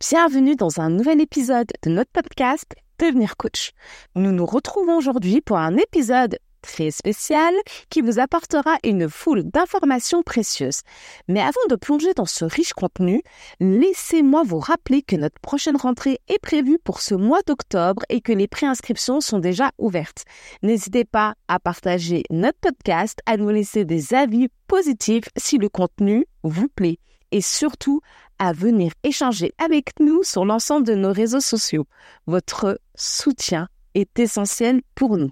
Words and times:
bienvenue 0.00 0.56
dans 0.56 0.80
un 0.80 0.88
nouvel 0.88 1.20
épisode 1.20 1.70
de 1.82 1.90
notre 1.90 2.10
podcast 2.10 2.74
Devenir 2.98 3.36
coach. 3.36 3.72
Nous 4.14 4.32
nous 4.32 4.46
retrouvons 4.46 4.96
aujourd'hui 4.96 5.42
pour 5.42 5.58
un 5.58 5.76
épisode 5.76 6.38
très 6.62 6.90
spécial 6.90 7.52
qui 7.90 8.00
vous 8.00 8.18
apportera 8.18 8.78
une 8.82 9.10
foule 9.10 9.42
d'informations 9.44 10.22
précieuses. 10.22 10.80
Mais 11.28 11.40
avant 11.40 11.60
de 11.68 11.76
plonger 11.76 12.14
dans 12.14 12.24
ce 12.24 12.46
riche 12.46 12.72
contenu, 12.72 13.22
laissez-moi 13.60 14.42
vous 14.42 14.58
rappeler 14.58 15.02
que 15.02 15.16
notre 15.16 15.38
prochaine 15.40 15.76
rentrée 15.76 16.18
est 16.28 16.40
prévue 16.40 16.78
pour 16.82 17.02
ce 17.02 17.14
mois 17.14 17.42
d'octobre 17.46 18.02
et 18.08 18.22
que 18.22 18.32
les 18.32 18.48
préinscriptions 18.48 19.20
sont 19.20 19.38
déjà 19.38 19.70
ouvertes. 19.76 20.24
N'hésitez 20.62 21.04
pas 21.04 21.34
à 21.46 21.60
partager 21.60 22.22
notre 22.30 22.58
podcast, 22.62 23.18
à 23.26 23.36
nous 23.36 23.50
laisser 23.50 23.84
des 23.84 24.14
avis 24.14 24.48
positifs 24.66 25.28
si 25.36 25.58
le 25.58 25.68
contenu 25.68 26.24
vous 26.42 26.68
plaît 26.68 26.98
et 27.32 27.40
surtout 27.40 28.00
à 28.40 28.52
venir 28.52 28.92
échanger 29.04 29.52
avec 29.58 30.00
nous 30.00 30.24
sur 30.24 30.44
l'ensemble 30.44 30.86
de 30.86 30.94
nos 30.94 31.12
réseaux 31.12 31.40
sociaux. 31.40 31.86
Votre 32.26 32.80
soutien 32.96 33.68
est 33.94 34.18
essentiel 34.18 34.80
pour 34.94 35.16
nous. 35.16 35.30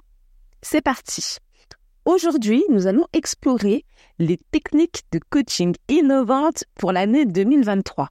C'est 0.63 0.83
parti. 0.83 1.39
Aujourd'hui, 2.05 2.63
nous 2.69 2.87
allons 2.87 3.07
explorer 3.13 3.85
les 4.19 4.39
techniques 4.51 5.03
de 5.11 5.21
coaching 5.31 5.75
innovantes 5.89 6.65
pour 6.77 6.93
l'année 6.93 7.25
2023. 7.25 8.09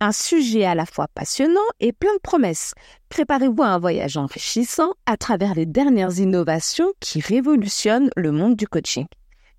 Un 0.00 0.12
sujet 0.12 0.64
à 0.64 0.74
la 0.74 0.86
fois 0.86 1.08
passionnant 1.14 1.60
et 1.80 1.92
plein 1.92 2.14
de 2.14 2.20
promesses. 2.20 2.72
Préparez-vous 3.08 3.62
à 3.62 3.68
un 3.68 3.78
voyage 3.78 4.16
enrichissant 4.16 4.94
à 5.06 5.16
travers 5.16 5.54
les 5.54 5.66
dernières 5.66 6.18
innovations 6.18 6.92
qui 7.00 7.20
révolutionnent 7.20 8.10
le 8.16 8.32
monde 8.32 8.56
du 8.56 8.66
coaching. 8.66 9.06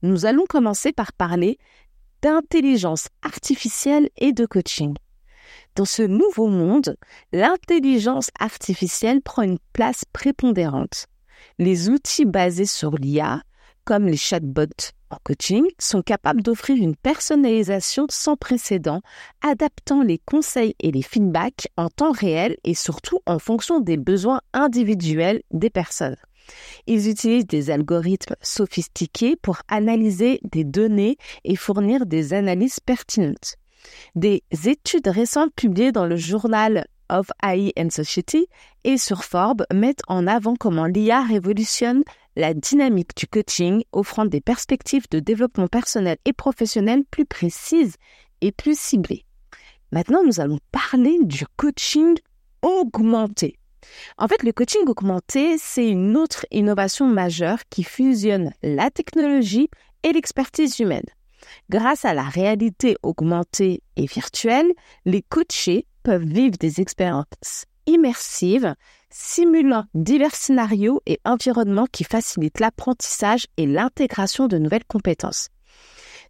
Nous 0.01 0.25
allons 0.25 0.45
commencer 0.47 0.93
par 0.93 1.13
parler 1.13 1.59
d'intelligence 2.21 3.07
artificielle 3.21 4.09
et 4.17 4.33
de 4.33 4.45
coaching. 4.45 4.95
Dans 5.75 5.85
ce 5.85 6.03
nouveau 6.03 6.47
monde, 6.47 6.97
l'intelligence 7.31 8.29
artificielle 8.39 9.21
prend 9.21 9.43
une 9.43 9.59
place 9.73 10.03
prépondérante. 10.11 11.07
Les 11.59 11.89
outils 11.89 12.25
basés 12.25 12.65
sur 12.65 12.97
l'IA, 12.97 13.41
comme 13.83 14.05
les 14.05 14.17
chatbots 14.17 14.91
en 15.09 15.17
coaching, 15.23 15.65
sont 15.79 16.01
capables 16.01 16.41
d'offrir 16.41 16.77
une 16.77 16.95
personnalisation 16.95 18.05
sans 18.09 18.35
précédent, 18.35 19.01
adaptant 19.41 20.03
les 20.03 20.19
conseils 20.19 20.75
et 20.79 20.91
les 20.91 21.01
feedbacks 21.01 21.67
en 21.77 21.89
temps 21.89 22.11
réel 22.11 22.57
et 22.63 22.75
surtout 22.75 23.19
en 23.25 23.39
fonction 23.39 23.79
des 23.79 23.97
besoins 23.97 24.41
individuels 24.53 25.41
des 25.51 25.69
personnes. 25.69 26.17
Ils 26.87 27.09
utilisent 27.09 27.47
des 27.47 27.69
algorithmes 27.69 28.35
sophistiqués 28.41 29.35
pour 29.35 29.59
analyser 29.67 30.39
des 30.43 30.63
données 30.63 31.17
et 31.43 31.55
fournir 31.55 32.05
des 32.05 32.33
analyses 32.33 32.79
pertinentes. 32.79 33.55
Des 34.15 34.43
études 34.65 35.07
récentes 35.07 35.53
publiées 35.55 35.91
dans 35.91 36.05
le 36.05 36.15
journal 36.15 36.85
of 37.09 37.29
AI 37.43 37.73
and 37.77 37.89
Society 37.89 38.47
et 38.83 38.97
sur 38.97 39.23
Forbes 39.23 39.65
mettent 39.73 40.03
en 40.07 40.27
avant 40.27 40.55
comment 40.55 40.85
l'IA 40.85 41.23
révolutionne 41.23 42.03
la 42.35 42.53
dynamique 42.53 43.15
du 43.17 43.27
coaching, 43.27 43.83
offrant 43.91 44.25
des 44.25 44.41
perspectives 44.41 45.07
de 45.11 45.19
développement 45.19 45.67
personnel 45.67 46.17
et 46.25 46.33
professionnel 46.33 47.03
plus 47.09 47.25
précises 47.25 47.95
et 48.39 48.51
plus 48.51 48.79
ciblées. 48.79 49.25
Maintenant, 49.91 50.23
nous 50.25 50.39
allons 50.39 50.59
parler 50.71 51.17
du 51.23 51.45
coaching 51.57 52.15
augmenté. 52.61 53.57
En 54.17 54.27
fait, 54.27 54.43
le 54.43 54.51
coaching 54.51 54.87
augmenté, 54.87 55.57
c'est 55.57 55.89
une 55.89 56.17
autre 56.17 56.45
innovation 56.51 57.07
majeure 57.07 57.59
qui 57.69 57.83
fusionne 57.83 58.53
la 58.63 58.89
technologie 58.91 59.69
et 60.03 60.13
l'expertise 60.13 60.79
humaine. 60.79 61.05
Grâce 61.69 62.05
à 62.05 62.13
la 62.13 62.23
réalité 62.23 62.95
augmentée 63.03 63.81
et 63.95 64.05
virtuelle, 64.05 64.71
les 65.05 65.21
coachés 65.21 65.85
peuvent 66.03 66.25
vivre 66.25 66.57
des 66.57 66.81
expériences 66.81 67.65
immersives, 67.87 68.75
simulant 69.09 69.85
divers 69.93 70.35
scénarios 70.35 71.01
et 71.05 71.19
environnements 71.25 71.87
qui 71.91 72.03
facilitent 72.03 72.59
l'apprentissage 72.59 73.47
et 73.57 73.65
l'intégration 73.65 74.47
de 74.47 74.57
nouvelles 74.57 74.85
compétences. 74.85 75.49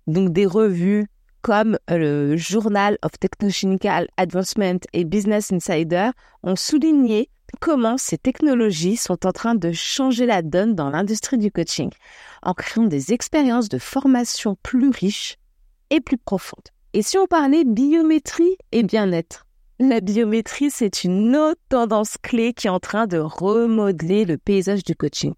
Donc 0.07 0.31
des 0.31 0.45
revues 0.45 1.07
comme 1.41 1.77
le 1.87 2.37
Journal 2.37 2.97
of 3.03 3.11
Technological 3.19 4.07
Advancement 4.17 4.79
et 4.93 5.05
Business 5.05 5.51
Insider 5.51 6.11
ont 6.43 6.55
souligné 6.55 7.29
comment 7.61 7.97
ces 7.97 8.17
technologies 8.17 8.97
sont 8.97 9.25
en 9.25 9.31
train 9.31 9.55
de 9.55 9.71
changer 9.71 10.25
la 10.25 10.41
donne 10.41 10.75
dans 10.75 10.89
l'industrie 10.89 11.37
du 11.37 11.51
coaching 11.51 11.91
en 12.41 12.53
créant 12.53 12.85
des 12.85 13.13
expériences 13.13 13.69
de 13.69 13.77
formation 13.77 14.57
plus 14.63 14.89
riches 14.89 15.37
et 15.91 16.01
plus 16.01 16.17
profondes. 16.17 16.67
Et 16.93 17.03
si 17.03 17.17
on 17.17 17.27
parlait 17.27 17.63
biométrie 17.63 18.57
et 18.71 18.83
bien-être? 18.83 19.45
La 19.79 20.01
biométrie, 20.01 20.71
c'est 20.71 21.03
une 21.03 21.35
autre 21.35 21.61
tendance 21.69 22.17
clé 22.21 22.53
qui 22.53 22.67
est 22.67 22.71
en 22.71 22.79
train 22.79 23.07
de 23.07 23.19
remodeler 23.19 24.25
le 24.25 24.37
paysage 24.37 24.83
du 24.83 24.95
coaching. 24.95 25.33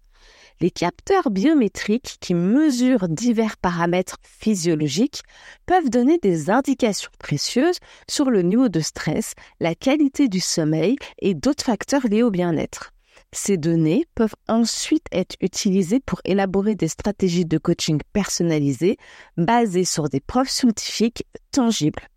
Les 0.60 0.70
capteurs 0.70 1.30
biométriques 1.30 2.16
qui 2.20 2.34
mesurent 2.34 3.08
divers 3.08 3.56
paramètres 3.56 4.18
physiologiques 4.22 5.22
peuvent 5.66 5.90
donner 5.90 6.18
des 6.18 6.48
indications 6.48 7.10
précieuses 7.18 7.78
sur 8.08 8.30
le 8.30 8.42
niveau 8.42 8.68
de 8.68 8.80
stress, 8.80 9.34
la 9.60 9.74
qualité 9.74 10.28
du 10.28 10.40
sommeil 10.40 10.96
et 11.18 11.34
d'autres 11.34 11.64
facteurs 11.64 12.06
liés 12.06 12.22
au 12.22 12.30
bien-être. 12.30 12.92
Ces 13.32 13.56
données 13.56 14.06
peuvent 14.14 14.36
ensuite 14.48 15.06
être 15.10 15.34
utilisées 15.40 16.00
pour 16.00 16.20
élaborer 16.24 16.76
des 16.76 16.88
stratégies 16.88 17.44
de 17.44 17.58
coaching 17.58 18.00
personnalisées 18.12 18.96
basées 19.36 19.84
sur 19.84 20.08
des 20.08 20.20
preuves 20.20 20.48
scientifiques 20.48 21.26
tangibles. 21.50 22.08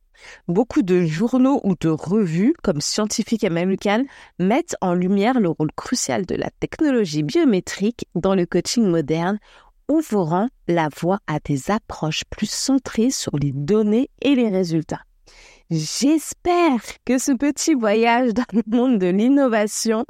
Beaucoup 0.47 0.81
de 0.81 1.05
journaux 1.05 1.61
ou 1.63 1.75
de 1.79 1.89
revues 1.89 2.53
comme 2.63 2.81
Scientific 2.81 3.44
American 3.44 4.03
mettent 4.39 4.75
en 4.81 4.94
lumière 4.94 5.39
le 5.39 5.50
rôle 5.50 5.72
crucial 5.75 6.25
de 6.25 6.35
la 6.35 6.50
technologie 6.59 7.23
biométrique 7.23 8.07
dans 8.16 8.35
le 8.35 8.45
coaching 8.45 8.85
moderne, 8.85 9.39
ouvrant 9.89 10.47
la 10.67 10.89
voie 10.95 11.19
à 11.28 11.39
des 11.39 11.72
approches 11.72 12.23
plus 12.29 12.50
centrées 12.50 13.11
sur 13.11 13.38
les 13.38 13.51
données 13.51 14.09
et 14.22 14.35
les 14.35 14.50
résultats. 14.50 15.01
J'espère 15.69 16.79
que 17.05 17.17
ce 17.17 17.34
petit 17.34 17.73
voyage 17.73 18.34
dans 18.34 18.45
le 18.53 18.63
monde 18.67 18.99
de 18.99 19.07
l'innovation 19.07 20.05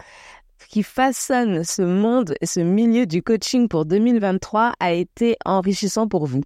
qui 0.69 0.84
façonne 0.84 1.63
ce 1.63 1.81
monde 1.81 2.35
et 2.41 2.45
ce 2.45 2.59
milieu 2.59 3.06
du 3.06 3.24
coaching 3.24 3.68
pour 3.68 3.85
2023 3.85 4.74
a 4.79 4.94
été 4.94 5.35
enrichissant 5.45 6.07
pour 6.07 6.25
vous. 6.25 6.41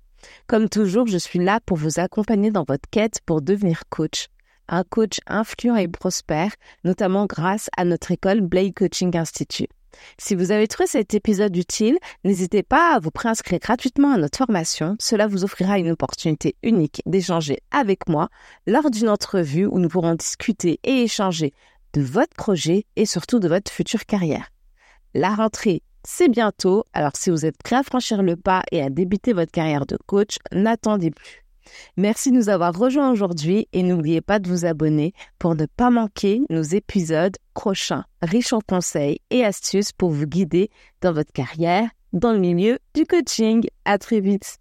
Comme 0.48 0.70
toujours, 0.70 1.08
je 1.08 1.18
suis 1.18 1.40
là 1.40 1.60
pour 1.66 1.78
vous 1.78 2.00
accompagner 2.00 2.52
dans 2.52 2.66
votre 2.68 2.90
quête 2.90 3.20
pour 3.26 3.42
devenir 3.42 3.84
coach. 3.90 4.28
Un 4.68 4.84
coach 4.84 5.20
influent 5.28 5.76
et 5.76 5.88
prospère, 5.88 6.52
notamment 6.84 7.26
grâce 7.26 7.70
à 7.76 7.86
notre 7.86 8.12
école 8.12 8.42
Blake 8.42 8.76
Coaching 8.76 9.16
Institute. 9.18 9.70
Si 10.18 10.36
vous 10.36 10.52
avez 10.52 10.68
trouvé 10.68 10.88
cet 10.88 11.14
épisode 11.14 11.56
utile, 11.56 11.98
n'hésitez 12.24 12.64
pas 12.64 12.96
à 12.96 13.00
vous 13.00 13.12
préinscrire 13.12 13.60
gratuitement 13.60 14.14
à 14.14 14.18
notre 14.18 14.38
formation. 14.38 14.96
Cela 15.00 15.28
vous 15.28 15.44
offrira 15.44 15.78
une 15.80 15.92
opportunité 15.92 16.56
unique 16.64 17.02
d'échanger 17.06 17.60
avec 17.72 18.08
moi 18.08 18.30
lors 18.68 18.90
d'une 18.90 19.10
entrevue 19.10 19.66
où 19.66 19.80
nous 19.80 19.90
pourrons 19.90 20.16
discuter 20.16 20.80
et 20.84 21.04
échanger 21.04 21.54
de 21.94 22.02
votre 22.02 22.34
projet 22.36 22.86
et 22.96 23.06
surtout 23.06 23.40
de 23.40 23.48
votre 23.48 23.72
future 23.72 24.06
carrière. 24.06 24.50
La 25.14 25.36
rentrée 25.36 25.84
c'est 26.04 26.30
bientôt, 26.30 26.84
alors 26.94 27.16
si 27.16 27.30
vous 27.30 27.46
êtes 27.46 27.58
prêt 27.64 27.76
à 27.76 27.84
franchir 27.84 28.24
le 28.24 28.36
pas 28.36 28.64
et 28.72 28.82
à 28.82 28.90
débuter 28.90 29.34
votre 29.34 29.52
carrière 29.52 29.86
de 29.86 29.98
coach, 30.06 30.38
n'attendez 30.52 31.12
plus. 31.12 31.44
Merci 31.98 32.32
de 32.32 32.38
nous 32.38 32.50
avoir 32.50 32.76
rejoints 32.76 33.12
aujourd'hui 33.12 33.68
et 33.72 33.84
n'oubliez 33.84 34.22
pas 34.22 34.40
de 34.40 34.50
vous 34.50 34.66
abonner 34.66 35.14
pour 35.40 35.56
ne 35.56 35.66
pas 35.66 35.90
manquer 35.90 36.42
nos 36.50 36.64
épisodes 36.64 37.38
prochains, 37.54 38.06
riches 38.22 38.54
en 38.54 38.62
conseils 38.62 39.20
et 39.30 39.46
astuces 39.46 39.92
pour 39.92 40.12
vous 40.12 40.26
guider 40.26 40.70
dans 41.02 41.14
votre 41.14 41.32
carrière 41.32 41.90
dans 42.14 42.34
le 42.34 42.40
milieu 42.40 42.80
du 42.94 43.06
coaching. 43.06 43.66
À 43.86 43.98
très 43.98 44.20
vite. 44.20 44.61